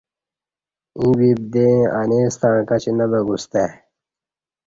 [0.99, 3.71] ییں ببدیں انے ستݩع کچی نہ بہ گستای